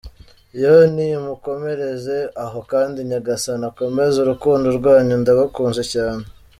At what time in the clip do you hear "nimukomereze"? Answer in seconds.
0.95-2.17